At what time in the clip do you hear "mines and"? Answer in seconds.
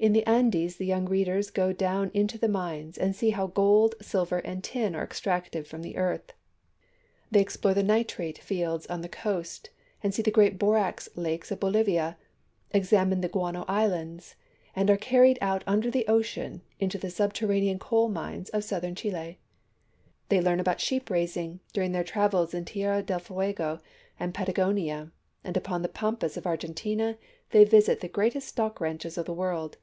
2.48-3.14